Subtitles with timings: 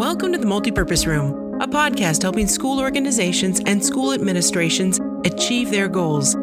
[0.00, 5.88] Welcome to the Multipurpose Room, a podcast helping school organizations and school administrations achieve their
[5.88, 6.34] goals.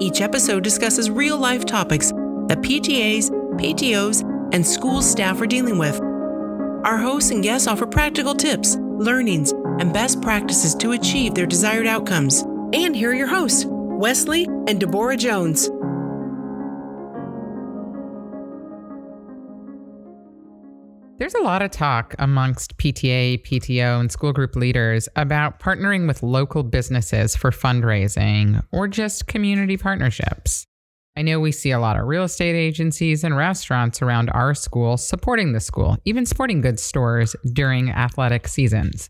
[0.00, 4.22] Each episode discusses real life topics that PTAs, PTOs,
[4.52, 6.00] and school staff are dealing with.
[6.00, 11.86] Our hosts and guests offer practical tips, learnings, and best practices to achieve their desired
[11.86, 12.42] outcomes.
[12.72, 15.70] And here are your hosts, Wesley and Deborah Jones.
[21.24, 26.22] There's a lot of talk amongst PTA, PTO, and school group leaders about partnering with
[26.22, 30.66] local businesses for fundraising or just community partnerships.
[31.16, 34.98] I know we see a lot of real estate agencies and restaurants around our school
[34.98, 39.08] supporting the school, even sporting goods stores during athletic seasons.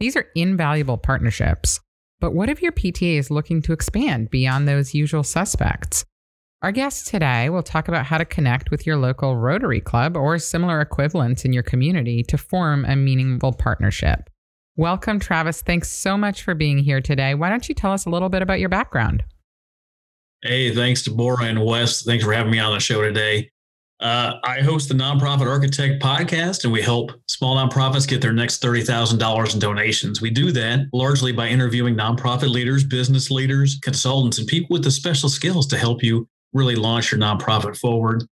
[0.00, 1.80] These are invaluable partnerships.
[2.20, 6.04] But what if your PTA is looking to expand beyond those usual suspects?
[6.64, 10.38] Our guest today will talk about how to connect with your local Rotary Club or
[10.38, 14.30] similar equivalents in your community to form a meaningful partnership.
[14.74, 15.60] Welcome, Travis.
[15.60, 17.34] Thanks so much for being here today.
[17.34, 19.24] Why don't you tell us a little bit about your background?
[20.42, 22.02] Hey, thanks, Deborah and Wes.
[22.02, 23.50] Thanks for having me on the show today.
[24.00, 28.62] Uh, I host the Nonprofit Architect podcast, and we help small nonprofits get their next
[28.62, 30.22] $30,000 in donations.
[30.22, 34.90] We do that largely by interviewing nonprofit leaders, business leaders, consultants, and people with the
[34.90, 38.22] special skills to help you really launch your nonprofit forward.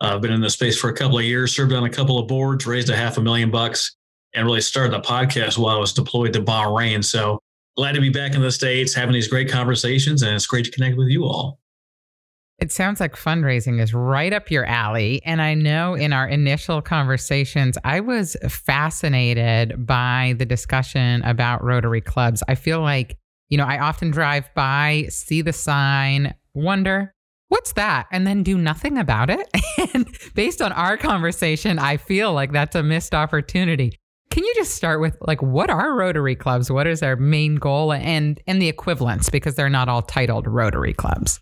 [0.00, 2.18] Uh, I've been in this space for a couple of years, served on a couple
[2.18, 3.96] of boards, raised a half a million bucks,
[4.34, 7.04] and really started the podcast while I was deployed to Bahrain.
[7.04, 7.40] So
[7.76, 10.70] glad to be back in the States, having these great conversations, and it's great to
[10.70, 11.58] connect with you all.
[12.58, 15.22] It sounds like fundraising is right up your alley.
[15.24, 22.02] And I know in our initial conversations, I was fascinated by the discussion about Rotary
[22.02, 22.42] clubs.
[22.48, 23.16] I feel like,
[23.48, 27.14] you know, I often drive by, see the sign, wonder,
[27.50, 28.06] what's that?
[28.10, 29.46] And then do nothing about it.
[29.94, 33.92] and based on our conversation, I feel like that's a missed opportunity.
[34.30, 36.70] Can you just start with like what are Rotary clubs?
[36.70, 40.94] What is their main goal and and the equivalents because they're not all titled Rotary
[40.94, 41.40] clubs?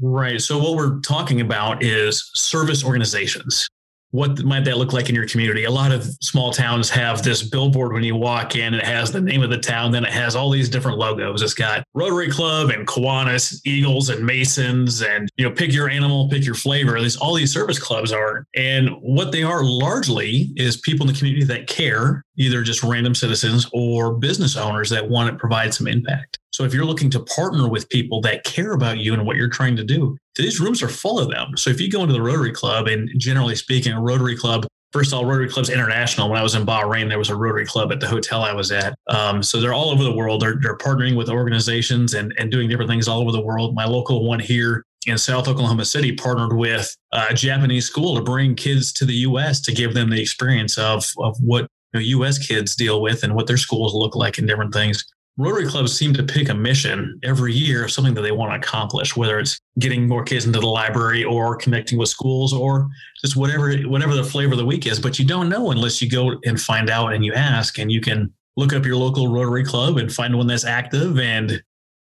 [0.00, 0.40] Right.
[0.40, 3.68] So what we're talking about is service organizations
[4.12, 5.64] what might that look like in your community?
[5.64, 8.74] A lot of small towns have this billboard when you walk in.
[8.74, 11.40] It has the name of the town, then it has all these different logos.
[11.40, 16.28] It's got Rotary Club and Kiwanis, Eagles and Masons, and you know, pick your animal,
[16.28, 17.00] pick your flavor.
[17.00, 21.18] These all these service clubs are, and what they are largely is people in the
[21.18, 25.86] community that care, either just random citizens or business owners that want to provide some
[25.86, 26.38] impact.
[26.52, 29.48] So if you're looking to partner with people that care about you and what you're
[29.48, 31.56] trying to do, these rooms are full of them.
[31.56, 35.12] So if you go into the Rotary Club, and generally speaking, a Rotary Club, first
[35.12, 36.28] of all, Rotary Club's international.
[36.28, 38.70] When I was in Bahrain, there was a Rotary Club at the hotel I was
[38.70, 38.94] at.
[39.08, 40.40] Um, so they're all over the world.
[40.40, 43.74] They're, they're partnering with organizations and, and doing different things all over the world.
[43.74, 48.54] My local one here in South Oklahoma City partnered with a Japanese school to bring
[48.54, 49.60] kids to the U.S.
[49.62, 52.38] to give them the experience of, of what you know, U.S.
[52.38, 55.04] kids deal with and what their schools look like and different things.
[55.38, 59.16] Rotary clubs seem to pick a mission every year, something that they want to accomplish,
[59.16, 62.88] whether it's getting more kids into the library or connecting with schools or
[63.22, 65.00] just whatever whatever the flavor of the week is.
[65.00, 68.02] But you don't know unless you go and find out and you ask, and you
[68.02, 71.18] can look up your local Rotary club and find one that's active.
[71.18, 71.62] And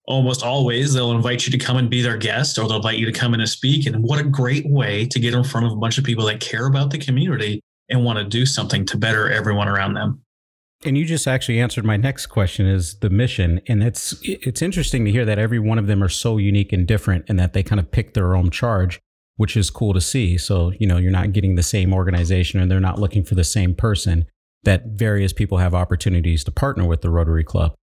[0.05, 3.05] almost always they'll invite you to come and be their guest, or they'll invite you
[3.05, 3.85] to come in and speak.
[3.85, 6.41] And what a great way to get in front of a bunch of people that
[6.41, 10.22] care about the community and want to do something to better everyone around them.
[10.85, 13.61] And you just actually answered my next question is the mission.
[13.67, 16.87] And it's it's interesting to hear that every one of them are so unique and
[16.87, 18.99] different and that they kind of pick their own charge,
[19.37, 20.37] which is cool to see.
[20.37, 23.43] So, you know, you're not getting the same organization and they're not looking for the
[23.43, 24.25] same person,
[24.63, 27.73] that various people have opportunities to partner with the Rotary Club.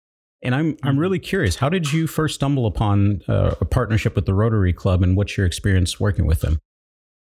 [0.43, 4.27] And I'm I'm really curious, how did you first stumble upon uh, a partnership with
[4.27, 6.59] the Rotary Club and what's your experience working with them?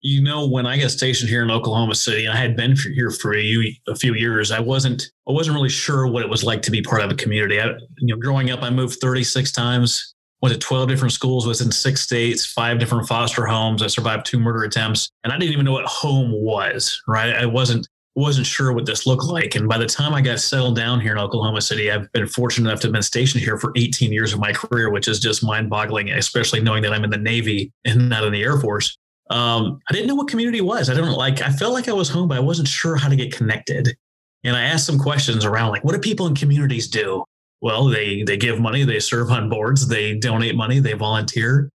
[0.03, 3.09] You know, when I got stationed here in Oklahoma City, and I had been here
[3.09, 4.51] for a, a few years.
[4.51, 7.15] I wasn't, I wasn't really sure what it was like to be part of a
[7.15, 7.59] community.
[7.59, 11.61] I, you know, growing up, I moved 36 times, went to 12 different schools, was
[11.61, 13.81] in six states, five different foster homes.
[13.81, 17.01] I survived two murder attempts, and I didn't even know what home was.
[17.07, 19.55] Right, I wasn't wasn't sure what this looked like.
[19.55, 22.69] And by the time I got settled down here in Oklahoma City, I've been fortunate
[22.69, 25.43] enough to have been stationed here for 18 years of my career, which is just
[25.43, 28.95] mind boggling, especially knowing that I'm in the Navy and not in the Air Force
[29.29, 30.89] um, I didn't know what community was.
[30.89, 33.15] I didn't like, I felt like I was home, but I wasn't sure how to
[33.15, 33.95] get connected.
[34.43, 37.23] And I asked some questions around like, what do people in communities do?
[37.61, 41.69] Well, they they give money, they serve on boards, they donate money, they volunteer.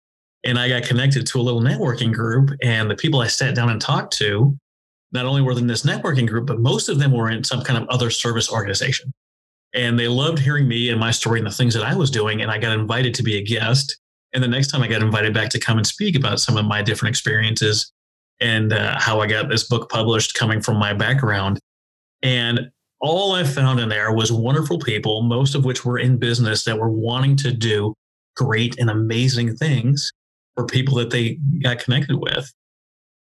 [0.44, 2.52] And I got connected to a little networking group.
[2.64, 4.58] And the people I sat down and talked to,
[5.12, 7.82] not only were in this networking group, but most of them were in some kind
[7.82, 9.12] of other service organization.
[9.74, 12.42] And they loved hearing me and my story and the things that I was doing.
[12.42, 13.96] And I got invited to be a guest
[14.36, 16.66] and the next time I got invited back to come and speak about some of
[16.66, 17.92] my different experiences
[18.42, 21.58] and uh, how I got this book published coming from my background.
[22.22, 26.66] And all I found in there was wonderful people, most of which were in business
[26.66, 27.94] that were wanting to do
[28.36, 30.12] great and amazing things
[30.56, 32.52] for people that they got connected with.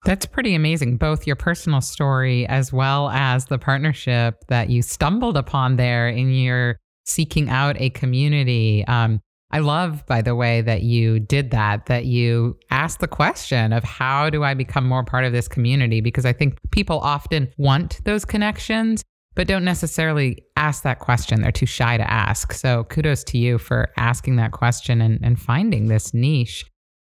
[0.05, 5.37] That's pretty amazing, both your personal story as well as the partnership that you stumbled
[5.37, 8.85] upon there in your seeking out a community.
[8.87, 9.21] Um,
[9.51, 13.85] I love, by the way, that you did that, that you asked the question of
[13.85, 16.01] how do I become more part of this community?
[16.01, 19.05] Because I think people often want those connections,
[19.37, 21.41] but don't necessarily ask that question.
[21.41, 22.53] They're too shy to ask.
[22.53, 26.65] So kudos to you for asking that question and, and finding this niche.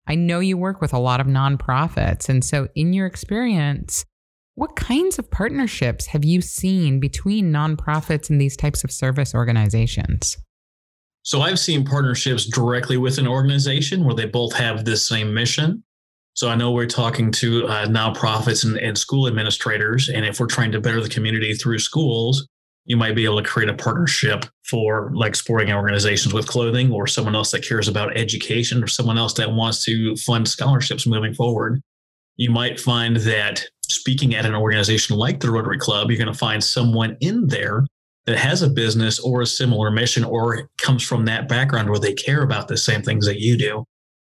[0.07, 2.27] I know you work with a lot of nonprofits.
[2.27, 4.03] And so, in your experience,
[4.55, 10.37] what kinds of partnerships have you seen between nonprofits and these types of service organizations?
[11.23, 15.83] So, I've seen partnerships directly with an organization where they both have this same mission.
[16.33, 20.09] So, I know we're talking to uh, nonprofits and, and school administrators.
[20.09, 22.47] And if we're trying to better the community through schools,
[22.85, 27.05] you might be able to create a partnership for like sporting organizations with clothing or
[27.07, 31.33] someone else that cares about education or someone else that wants to fund scholarships moving
[31.33, 31.81] forward.
[32.37, 36.37] You might find that speaking at an organization like the Rotary Club, you're going to
[36.37, 37.85] find someone in there
[38.25, 42.13] that has a business or a similar mission or comes from that background where they
[42.13, 43.85] care about the same things that you do.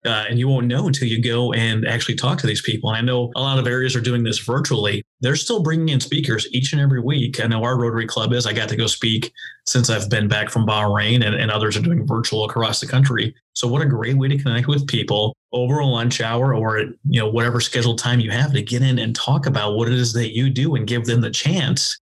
[0.05, 2.89] Uh, and you won't know until you go and actually talk to these people.
[2.89, 5.03] And I know a lot of areas are doing this virtually.
[5.21, 7.43] They're still bringing in speakers each and every week.
[7.43, 8.45] I know our Rotary Club is.
[8.45, 9.33] I got to go speak
[9.65, 13.33] since I've been back from Bahrain, and, and others are doing virtual across the country.
[13.53, 17.19] So what a great way to connect with people over a lunch hour or you
[17.19, 20.13] know whatever scheduled time you have to get in and talk about what it is
[20.13, 21.97] that you do and give them the chance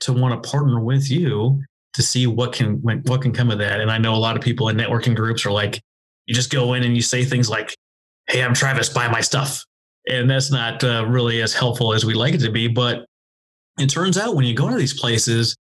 [0.00, 1.62] to want to partner with you
[1.94, 3.80] to see what can what can come of that.
[3.80, 5.80] And I know a lot of people in networking groups are like,
[6.26, 7.74] you just go in and you say things like,
[8.28, 9.64] Hey, I'm Travis, buy my stuff.
[10.08, 12.68] And that's not uh, really as helpful as we'd like it to be.
[12.68, 13.04] But
[13.78, 15.56] it turns out when you go to these places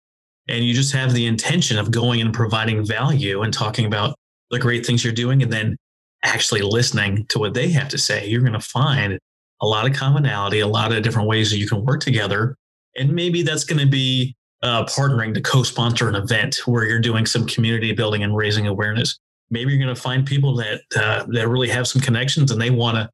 [0.48, 4.16] and you just have the intention of going and providing value and talking about
[4.52, 5.76] the great things you're doing and then
[6.24, 9.18] actually listening to what they have to say, you're going to find
[9.62, 12.56] a lot of commonality, a lot of different ways that you can work together.
[13.00, 17.00] And maybe that's going to be uh, partnering to co sponsor an event where you're
[17.00, 19.18] doing some community building and raising awareness.
[19.50, 22.70] Maybe you're going to find people that uh, that really have some connections and they
[22.70, 23.10] want to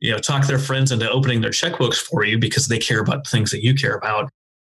[0.00, 3.26] you know talk their friends into opening their checkbooks for you because they care about
[3.26, 4.28] things that you care about.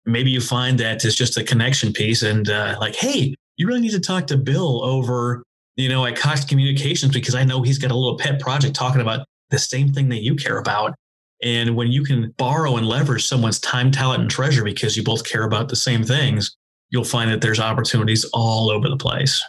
[0.05, 3.81] Maybe you find that it's just a connection piece and uh, like hey you really
[3.81, 5.43] need to talk to bill over
[5.75, 9.01] you know at cox communications because i know he's got a little pet project talking
[9.01, 10.95] about the same thing that you care about
[11.43, 15.23] and when you can borrow and leverage someone's time talent and treasure because you both
[15.23, 16.55] care about the same things
[16.89, 19.41] you'll find that there's opportunities all over the place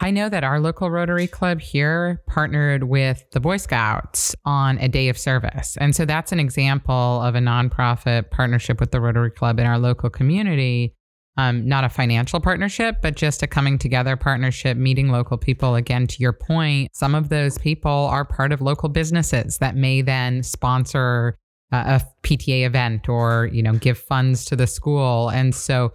[0.00, 4.88] I know that our local Rotary Club here partnered with the Boy Scouts on a
[4.88, 5.76] day of service.
[5.78, 9.78] And so that's an example of a nonprofit partnership with the Rotary Club in our
[9.78, 10.94] local community.
[11.38, 15.76] Um, not a financial partnership, but just a coming together partnership, meeting local people.
[15.76, 20.02] Again, to your point, some of those people are part of local businesses that may
[20.02, 21.38] then sponsor
[21.70, 25.28] a PTA event or, you know, give funds to the school.
[25.28, 25.92] And so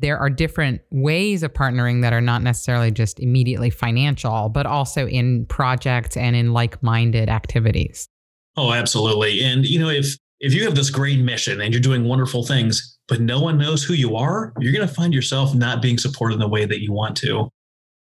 [0.00, 5.06] there are different ways of partnering that are not necessarily just immediately financial, but also
[5.06, 8.08] in projects and in like-minded activities.
[8.56, 9.42] Oh, absolutely.
[9.42, 12.98] And you know, if if you have this great mission and you're doing wonderful things,
[13.10, 16.34] but no one knows who you are, you're going to find yourself not being supported
[16.34, 17.50] in the way that you want to.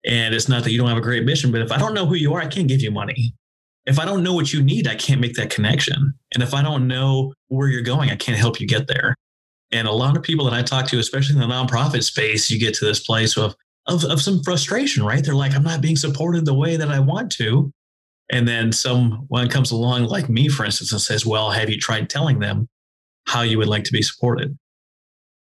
[0.06, 2.06] And it's not that you don't have a great mission, but if I don't know
[2.06, 3.34] who you are, I can't give you money.
[3.88, 6.14] If I don't know what you need, I can't make that connection.
[6.36, 9.16] And if I don't know where you're going, I can't help you get there.
[9.72, 12.60] And a lot of people that I talk to, especially in the nonprofit space, you
[12.60, 13.56] get to this place of,
[13.88, 15.26] of, of some frustration, right?
[15.26, 17.72] They're like, I'm not being supported the way that I want to.
[18.32, 22.12] And then someone comes along, like me, for instance, and says, Well, have you tried
[22.12, 22.70] telling them
[23.26, 24.56] how you would like to be supported?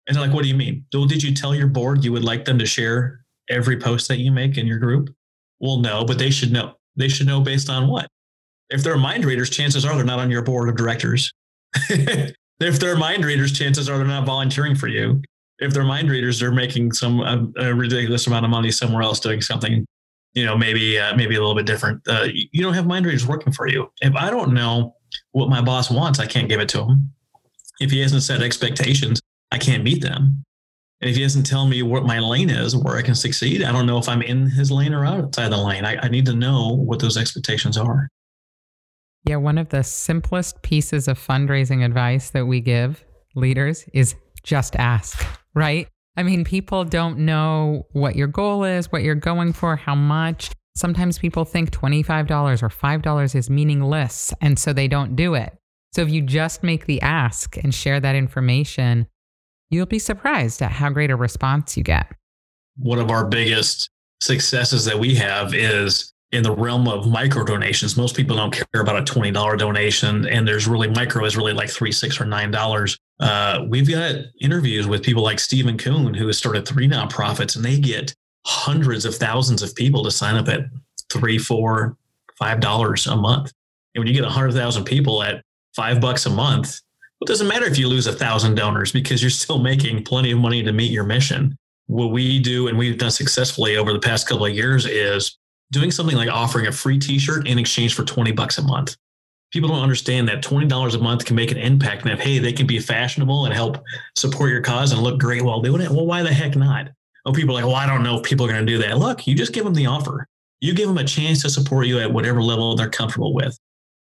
[0.07, 0.85] And they're like, What do you mean?
[0.93, 4.19] Well, did you tell your board you would like them to share every post that
[4.19, 5.13] you make in your group?
[5.59, 6.75] Well, no, but they should know.
[6.95, 8.07] They should know based on what?
[8.69, 11.31] If they're mind readers, chances are they're not on your board of directors.
[12.59, 15.21] If they're mind readers, chances are they're not volunteering for you.
[15.59, 19.19] If they're mind readers, they're making some a, a ridiculous amount of money somewhere else
[19.19, 19.85] doing something,
[20.33, 22.01] you know, maybe uh, maybe a little bit different.
[22.07, 23.91] Uh, you don't have mind readers working for you.
[24.01, 24.95] If I don't know
[25.31, 27.11] what my boss wants, I can't give it to him.
[27.79, 30.43] If he hasn't set expectations, I can't meet them.
[30.99, 33.71] And if he doesn't tell me what my lane is, where I can succeed, I
[33.71, 35.85] don't know if I'm in his lane or outside the lane.
[35.85, 38.09] I, I need to know what those expectations are.
[39.25, 44.75] Yeah, one of the simplest pieces of fundraising advice that we give leaders is just
[44.75, 45.23] ask,
[45.53, 45.87] right?
[46.15, 50.49] I mean, people don't know what your goal is, what you're going for, how much.
[50.75, 55.55] Sometimes people think $25 or $5 is meaningless, and so they don't do it.
[55.93, 59.07] So if you just make the ask and share that information,
[59.69, 62.07] you'll be surprised at how great a response you get.
[62.77, 63.89] One of our biggest
[64.21, 67.95] successes that we have is in the realm of micro donations.
[67.95, 71.69] Most people don't care about a $20 donation, and there's really micro is really like
[71.69, 72.97] three, six, or nine dollars.
[73.19, 77.63] Uh, we've got interviews with people like Stephen Kuhn, who has started three nonprofits, and
[77.63, 78.13] they get
[78.45, 80.61] hundreds of thousands of people to sign up at
[81.11, 81.97] three, four,
[82.37, 83.51] five dollars a month.
[83.95, 85.43] And when you get a hundred thousand people at
[85.75, 86.81] five bucks a month,
[87.21, 90.39] it doesn't matter if you lose a thousand donors because you're still making plenty of
[90.39, 91.57] money to meet your mission.
[91.87, 95.37] What we do and we've done successfully over the past couple of years is
[95.71, 98.95] doing something like offering a free t-shirt in exchange for 20 bucks a month.
[99.51, 102.51] People don't understand that $20 a month can make an impact and if, hey, they
[102.51, 103.81] can be fashionable and help
[104.15, 105.89] support your cause and look great while doing it.
[105.89, 106.89] Well, why the heck not?
[107.25, 108.97] Oh, people are like, well, I don't know if people are going to do that.
[108.97, 110.27] Look, you just give them the offer.
[110.59, 113.57] You give them a chance to support you at whatever level they're comfortable with.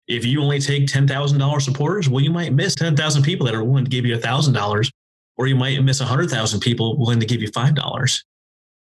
[0.07, 3.85] If you only take $10,000 supporters, well, you might miss 10,000 people that are willing
[3.85, 4.89] to give you $1,000,
[5.37, 8.21] or you might miss 100,000 people willing to give you $5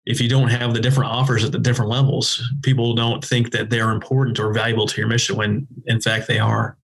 [0.05, 3.69] if you don't have the different offers at the different levels, people don't think that
[3.69, 6.77] they're important or valuable to your mission when in fact they are.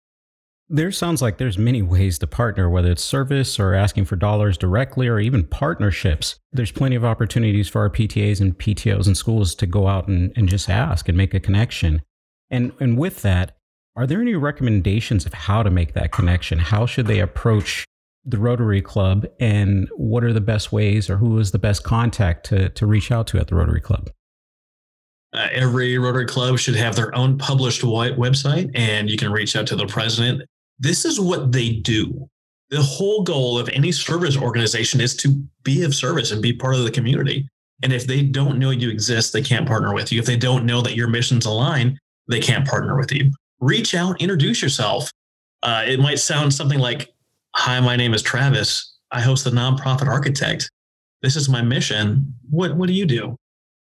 [0.73, 4.57] There sounds like there's many ways to partner, whether it's service or asking for dollars
[4.57, 6.39] directly or even partnerships.
[6.53, 10.33] There's plenty of opportunities for our PTAs and PTOs and schools to go out and,
[10.37, 12.03] and just ask and make a connection.
[12.51, 13.57] And, and with that,
[13.97, 16.59] are there any recommendations of how to make that connection?
[16.59, 17.85] How should they approach
[18.25, 22.47] the Rotary Club and what are the best ways or who is the best contact
[22.47, 24.11] to, to reach out to at the Rotary Club?
[25.33, 29.67] Uh, every Rotary Club should have their own published website, and you can reach out
[29.69, 30.43] to the president.
[30.79, 32.29] This is what they do.
[32.71, 36.77] The whole goal of any service organization is to be of service and be part
[36.77, 37.49] of the community.
[37.83, 40.19] And if they don't know you exist, they can't partner with you.
[40.19, 43.31] If they don't know that your missions align, they can't partner with you.
[43.61, 45.11] Reach out, introduce yourself.
[45.63, 47.13] Uh, it might sound something like,
[47.57, 48.99] Hi, my name is Travis.
[49.11, 50.71] I host the nonprofit architect.
[51.23, 52.35] This is my mission.
[52.49, 53.37] What what do you do?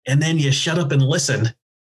[0.07, 1.49] And then you shut up and listen.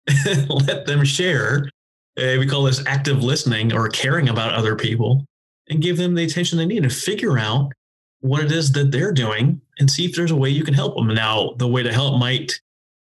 [0.49, 1.69] Let them share.
[2.17, 5.25] Uh, we call this active listening or caring about other people
[5.69, 7.71] and give them the attention they need and figure out
[8.19, 10.95] what it is that they're doing and see if there's a way you can help
[10.95, 11.07] them.
[11.07, 12.53] Now, the way to help might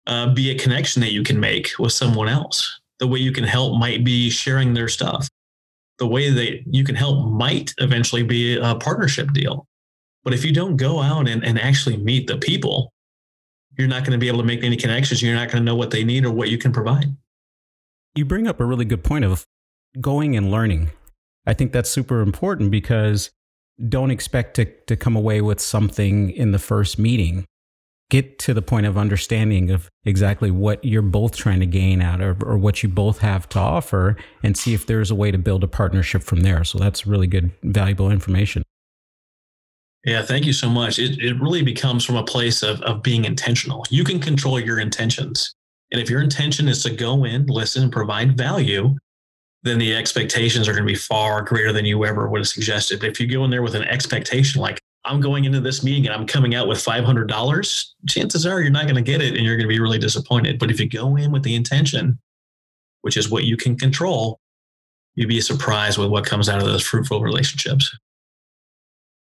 [0.06, 2.80] uh, be a connection that you can make with someone else.
[3.00, 5.28] The way you can help might be sharing their stuff
[5.98, 9.66] the way that you can help might eventually be a partnership deal.
[10.24, 12.92] But if you don't go out and, and actually meet the people,
[13.76, 15.22] you're not going to be able to make any connections.
[15.22, 17.16] You're not going to know what they need or what you can provide.
[18.14, 19.44] You bring up a really good point of
[20.00, 20.90] going and learning.
[21.46, 23.30] I think that's super important because
[23.88, 27.44] don't expect to, to come away with something in the first meeting
[28.10, 32.20] get to the point of understanding of exactly what you're both trying to gain out
[32.20, 35.38] of or what you both have to offer and see if there's a way to
[35.38, 36.64] build a partnership from there.
[36.64, 38.62] So that's really good, valuable information.
[40.04, 40.98] Yeah, thank you so much.
[40.98, 43.84] It, it really becomes from a place of, of being intentional.
[43.90, 45.54] You can control your intentions.
[45.90, 48.96] And if your intention is to go in, listen, and provide value,
[49.64, 53.02] then the expectations are going to be far greater than you ever would have suggested.
[53.04, 56.14] If you go in there with an expectation like, I'm going into this meeting and
[56.14, 59.56] I'm coming out with $500, chances are you're not going to get it and you're
[59.56, 60.58] going to be really disappointed.
[60.58, 62.18] But if you go in with the intention,
[63.02, 64.40] which is what you can control,
[65.14, 67.96] you'd be surprised with what comes out of those fruitful relationships.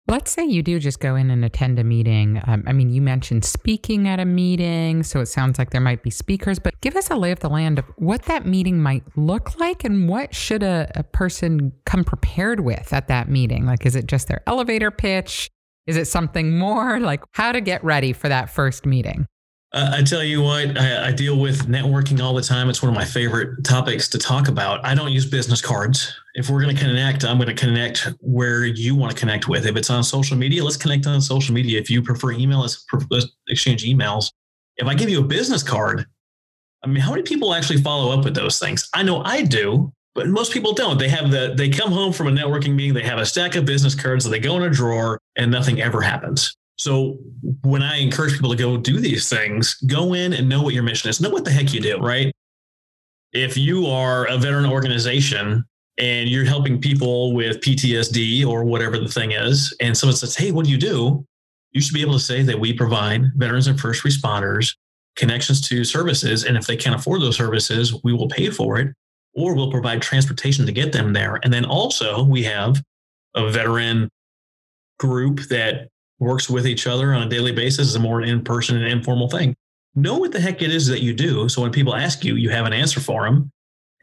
[0.08, 2.40] Let's say you do just go in and attend a meeting.
[2.46, 6.02] Um, I mean, you mentioned speaking at a meeting, so it sounds like there might
[6.02, 9.04] be speakers, but give us a lay of the land of what that meeting might
[9.16, 13.64] look like and what should a, a person come prepared with at that meeting?
[13.64, 15.48] Like, is it just their elevator pitch?
[15.86, 17.00] Is it something more?
[17.00, 19.26] Like how to get ready for that first meeting?
[19.74, 22.68] Uh, I tell you what, I, I, deal with networking all the time.
[22.68, 24.84] It's one of my favorite topics to talk about.
[24.84, 26.14] I don't use business cards.
[26.34, 29.64] If we're going to connect, I'm going to connect where you want to connect with.
[29.64, 31.80] If it's on social media, let's connect on social media.
[31.80, 34.30] If you prefer email, let's, let's exchange emails.
[34.76, 36.04] If I give you a business card,
[36.84, 38.90] I mean, how many people actually follow up with those things?
[38.92, 40.98] I know I do, but most people don't.
[40.98, 43.64] They have the they come home from a networking meeting, they have a stack of
[43.64, 46.54] business cards, they go in a drawer, and nothing ever happens.
[46.76, 47.18] So
[47.62, 50.82] when I encourage people to go do these things, go in and know what your
[50.82, 51.20] mission is.
[51.20, 52.32] Know what the heck you do, right?
[53.32, 55.64] If you are a veteran organization
[55.98, 60.50] and you're helping people with PTSD or whatever the thing is, and someone says, Hey,
[60.50, 61.24] what do you do?
[61.72, 64.74] You should be able to say that we provide veterans and first responders
[65.16, 66.44] connections to services.
[66.44, 68.94] And if they can't afford those services, we will pay for it
[69.34, 71.38] or we'll provide transportation to get them there.
[71.42, 72.82] And then also we have
[73.34, 74.08] a veteran
[75.02, 75.88] group that
[76.20, 79.54] works with each other on a daily basis is a more in-person and informal thing.
[79.96, 81.48] Know what the heck it is that you do.
[81.48, 83.50] So when people ask you, you have an answer for them.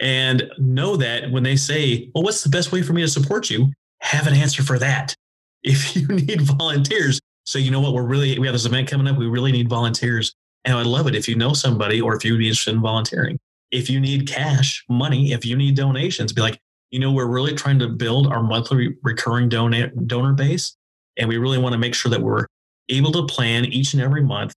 [0.01, 3.49] And know that when they say, well, what's the best way for me to support
[3.49, 3.71] you?
[4.01, 5.15] Have an answer for that.
[5.61, 9.07] If you need volunteers, say, you know what, we're really, we have this event coming
[9.07, 9.17] up.
[9.17, 10.33] We really need volunteers.
[10.63, 13.37] And I'd love it if you know somebody or if you'd be interested in volunteering.
[13.69, 17.53] If you need cash, money, if you need donations, be like, you know, we're really
[17.53, 20.75] trying to build our monthly recurring donor donor base.
[21.17, 22.45] And we really want to make sure that we're
[22.89, 24.53] able to plan each and every month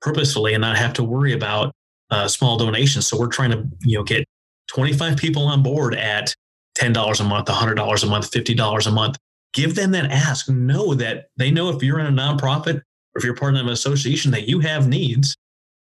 [0.00, 1.72] purposefully and not have to worry about
[2.10, 3.06] uh, small donations.
[3.06, 4.26] So we're trying to, you know, get
[4.68, 6.34] 25 people on board at
[6.78, 9.16] $10 a month, $100 a month, $50 a month.
[9.52, 10.48] Give them that ask.
[10.48, 13.68] Know that they know if you're in a nonprofit or if you're part of an
[13.68, 15.36] association that you have needs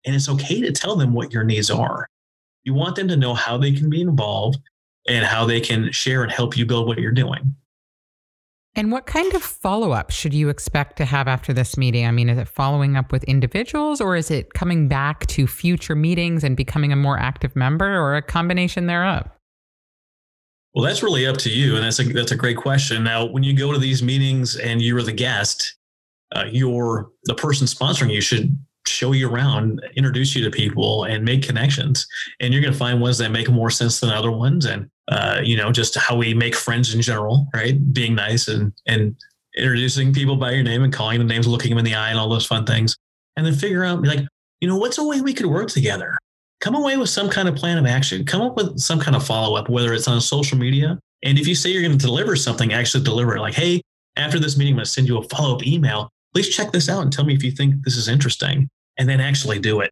[0.04, 2.06] and it's okay to tell them what your needs are.
[2.62, 4.58] You want them to know how they can be involved
[5.08, 7.54] and how they can share and help you build what you're doing.
[8.76, 12.06] And what kind of follow up should you expect to have after this meeting?
[12.06, 15.94] I mean, is it following up with individuals or is it coming back to future
[15.94, 19.28] meetings and becoming a more active member or a combination thereof?
[20.74, 21.76] Well, that's really up to you.
[21.76, 23.04] And that's a, that's a great question.
[23.04, 25.76] Now, when you go to these meetings and you're the guest,
[26.34, 31.24] uh, you're the person sponsoring you should show you around, introduce you to people, and
[31.24, 32.06] make connections.
[32.40, 34.66] And you're going to find ones that make more sense than other ones.
[34.66, 37.92] And uh, you know, just how we make friends in general, right?
[37.92, 39.16] Being nice and and
[39.56, 42.18] introducing people by your name and calling them names, looking them in the eye, and
[42.18, 42.96] all those fun things.
[43.36, 44.20] And then figure out, like,
[44.60, 46.16] you know, what's a way we could work together?
[46.60, 48.24] Come away with some kind of plan of action.
[48.24, 50.98] Come up with some kind of follow up, whether it's on social media.
[51.22, 53.40] And if you say you're going to deliver something, actually deliver it.
[53.40, 53.82] Like, hey,
[54.16, 56.08] after this meeting, I'm going to send you a follow up email.
[56.32, 58.68] Please check this out and tell me if you think this is interesting
[58.98, 59.90] and then actually do it.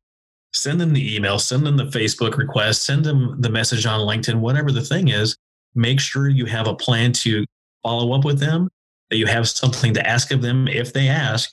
[0.55, 4.41] Send them the email, send them the Facebook request, send them the message on LinkedIn,
[4.41, 5.37] whatever the thing is.
[5.75, 7.45] Make sure you have a plan to
[7.83, 8.69] follow up with them,
[9.11, 11.53] that you have something to ask of them if they ask.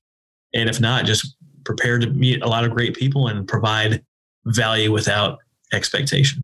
[0.54, 4.04] And if not, just prepare to meet a lot of great people and provide
[4.46, 5.40] value without
[5.74, 6.42] expectation.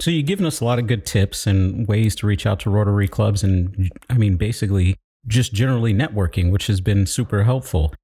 [0.00, 2.70] So you've given us a lot of good tips and ways to reach out to
[2.70, 7.94] Rotary clubs and I mean basically just generally networking, which has been super helpful.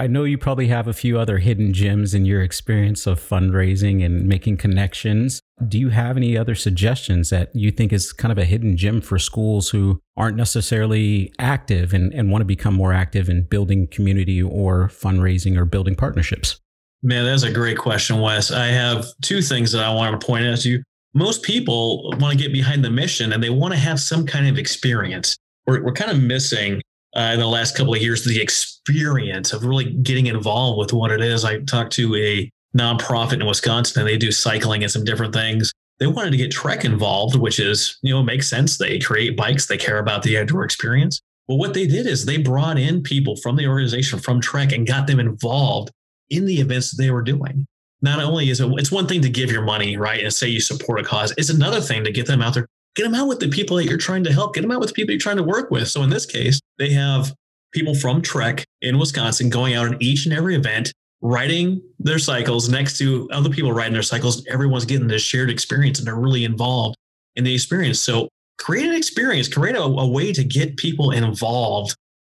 [0.00, 4.04] I know you probably have a few other hidden gems in your experience of fundraising
[4.04, 5.42] and making connections.
[5.66, 9.00] Do you have any other suggestions that you think is kind of a hidden gem
[9.00, 13.88] for schools who aren't necessarily active and, and want to become more active in building
[13.88, 16.60] community or fundraising or building partnerships?
[17.02, 18.52] Man, that's a great question, Wes.
[18.52, 20.82] I have two things that I want to point out to you.
[21.14, 24.46] Most people want to get behind the mission and they want to have some kind
[24.46, 25.36] of experience.
[25.66, 26.82] We're, we're kind of missing
[27.18, 31.10] uh, in the last couple of years the experience of really getting involved with what
[31.10, 31.44] it is.
[31.44, 35.72] I talked to a nonprofit in Wisconsin and they do cycling and some different things.
[35.98, 38.78] They wanted to get Trek involved, which is, you know, makes sense.
[38.78, 41.20] They create bikes, they care about the outdoor experience.
[41.48, 44.86] Well, what they did is they brought in people from the organization from Trek and
[44.86, 45.90] got them involved
[46.30, 47.66] in the events that they were doing.
[48.00, 50.60] Not only is it, it's one thing to give your money, right, and say you
[50.60, 51.34] support a cause.
[51.36, 53.84] It's another thing to get them out there get them out with the people that
[53.84, 55.86] you're trying to help, get them out with the people you're trying to work with.
[55.86, 57.32] So in this case, they have
[57.72, 62.68] people from Trek in Wisconsin going out in each and every event, riding their cycles
[62.68, 64.44] next to other people riding their cycles.
[64.48, 66.96] Everyone's getting this shared experience and they're really involved
[67.36, 68.00] in the experience.
[68.00, 71.94] So create an experience, create a, a way to get people involved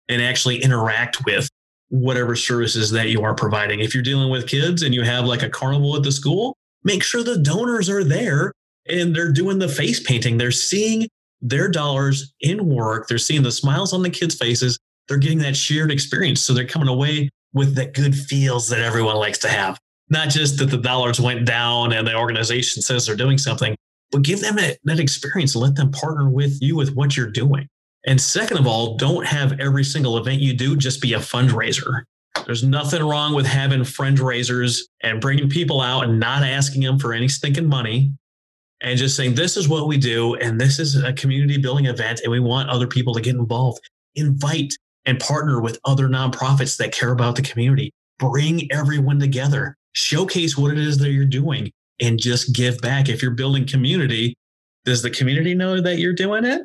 [0.10, 1.48] and actually interact with
[1.88, 3.80] whatever services that you are providing.
[3.80, 7.02] If you're dealing with kids and you have like a carnival at the school, make
[7.02, 8.52] sure the donors are there
[8.89, 10.38] and they're doing the face painting.
[10.38, 11.08] They're seeing
[11.41, 13.08] their dollars in work.
[13.08, 14.80] They're seeing the smiles on the kids' faces.
[15.08, 16.41] They're getting that shared experience.
[16.41, 19.80] So they're coming away with that good feels that everyone likes to have.
[20.10, 23.75] Not just that the dollars went down and the organization says they're doing something,
[24.12, 25.56] but give them that, that experience.
[25.56, 27.67] Let them partner with you with what you're doing.
[28.06, 32.04] And second of all, don't have every single event you do just be a fundraiser.
[32.45, 37.13] There's nothing wrong with having fundraisers and bringing people out and not asking them for
[37.13, 38.13] any stinking money
[38.82, 40.36] and just saying, this is what we do.
[40.36, 42.22] And this is a community building event.
[42.24, 43.80] And we want other people to get involved.
[44.15, 44.74] Invite
[45.06, 47.92] and partner with other nonprofits that care about the community.
[48.18, 49.76] Bring everyone together.
[49.94, 53.10] Showcase what it is that you're doing and just give back.
[53.10, 54.36] If you're building community,
[54.86, 56.62] does the community know that you're doing it?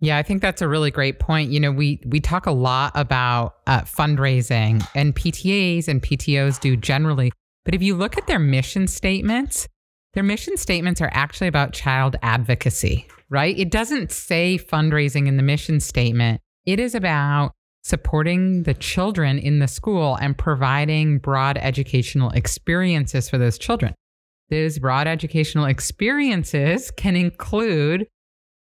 [0.00, 1.50] Yeah, I think that's a really great point.
[1.50, 6.74] You know, we we talk a lot about uh, fundraising, and PTAs and PTOs do
[6.74, 7.32] generally.
[7.66, 9.68] But if you look at their mission statements,
[10.14, 13.56] their mission statements are actually about child advocacy, right?
[13.58, 16.40] It doesn't say fundraising in the mission statement.
[16.66, 23.38] It is about supporting the children in the school and providing broad educational experiences for
[23.38, 23.94] those children.
[24.50, 28.06] Those broad educational experiences can include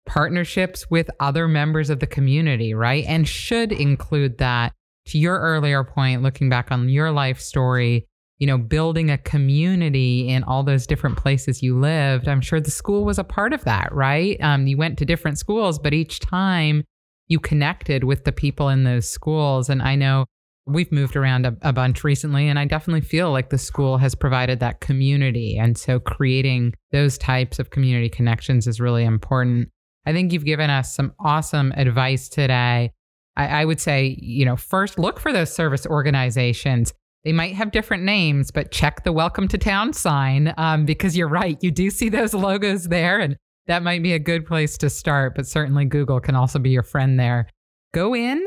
[0.07, 3.05] partnerships with other members of the community, right?
[3.07, 4.73] And should include that.
[5.11, 10.29] To your earlier point, looking back on your life story, you know, building a community
[10.29, 12.29] in all those different places you lived.
[12.29, 14.39] I'm sure the school was a part of that, right?
[14.41, 16.85] Um, you went to different schools, but each time
[17.29, 19.69] you connected with the people in those schools.
[19.69, 20.27] And I know
[20.69, 24.17] We've moved around a, a, bunch recently, and I definitely feel like the school has
[24.17, 25.57] provided that community.
[25.57, 29.69] And so creating those types of community connections is really important.
[30.07, 32.91] I think you've given us some awesome advice today.
[33.37, 36.93] I, I would say, you know, first look for those service organizations.
[37.27, 41.27] They might have different names, but check the welcome to town sign um, because you're
[41.27, 41.59] right.
[41.61, 43.37] You do see those logos there, and
[43.67, 45.35] that might be a good place to start.
[45.35, 47.49] But certainly, Google can also be your friend there.
[47.93, 48.47] Go in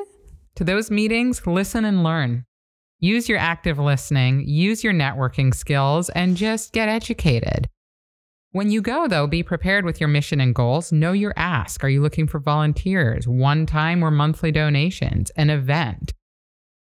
[0.55, 2.45] to those meetings, listen and learn.
[2.99, 7.67] Use your active listening, use your networking skills, and just get educated.
[8.51, 10.93] When you go, though, be prepared with your mission and goals.
[10.93, 11.83] Know your ask.
[11.83, 16.13] Are you looking for volunteers, one time or monthly donations, an event?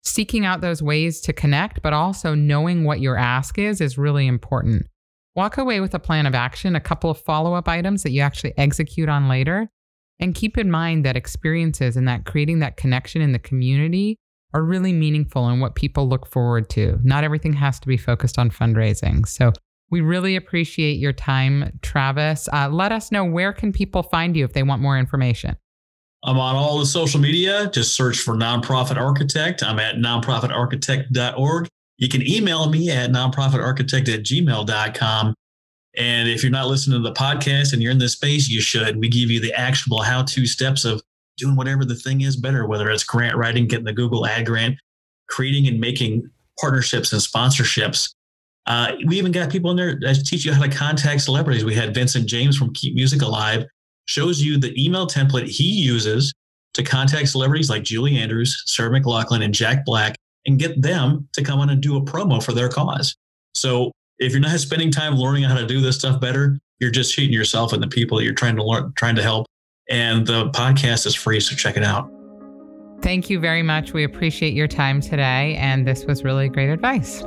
[0.04, 4.26] Seeking out those ways to connect, but also knowing what your ask is, is really
[4.26, 4.86] important.
[5.34, 8.20] Walk away with a plan of action, a couple of follow up items that you
[8.20, 9.68] actually execute on later.
[10.20, 14.16] And keep in mind that experiences and that creating that connection in the community
[14.52, 17.00] are really meaningful and what people look forward to.
[17.02, 19.26] Not everything has to be focused on fundraising.
[19.26, 19.52] So
[19.90, 22.48] we really appreciate your time, Travis.
[22.52, 25.56] Uh, let us know where can people find you if they want more information.
[26.24, 27.70] I'm on all the social media.
[27.72, 29.62] Just search for Nonprofit Architect.
[29.62, 31.68] I'm at nonprofitarchitect.org.
[31.98, 35.34] You can email me at nonprofitarchitect at gmail.com.
[35.96, 38.98] And if you're not listening to the podcast and you're in this space, you should.
[38.98, 41.02] We give you the actionable how to steps of
[41.36, 44.76] doing whatever the thing is better, whether it's grant writing, getting the Google ad grant,
[45.28, 48.14] creating and making partnerships and sponsorships
[48.66, 51.64] uh, we even got people in there that teach you how to contact celebrities.
[51.64, 53.66] We had Vincent James from Keep Music Alive
[54.06, 56.32] shows you the email template he uses
[56.74, 61.42] to contact celebrities like Julie Andrews, Sarah McLachlan, and Jack Black and get them to
[61.42, 63.16] come on and do a promo for their cause.
[63.54, 67.14] So if you're not spending time learning how to do this stuff better, you're just
[67.14, 69.46] cheating yourself and the people that you're trying to learn, trying to help.
[69.88, 72.10] And the podcast is free, so check it out.
[73.02, 73.92] Thank you very much.
[73.92, 75.56] We appreciate your time today.
[75.56, 77.22] And this was really great advice.